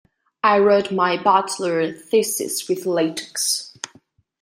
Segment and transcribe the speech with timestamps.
[0.43, 3.77] I wrote my bachelor thesis with latex.